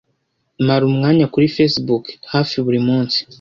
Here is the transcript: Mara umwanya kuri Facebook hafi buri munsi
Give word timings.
Mara 0.65 0.83
umwanya 0.91 1.25
kuri 1.33 1.51
Facebook 1.55 2.05
hafi 2.33 2.55
buri 2.65 2.79
munsi 2.87 3.19